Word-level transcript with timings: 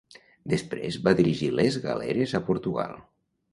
Després 0.53 0.97
va 1.09 1.13
dirigir 1.19 1.51
les 1.61 1.79
galeres 1.85 2.35
a 2.39 2.45
Portugal. 2.51 3.01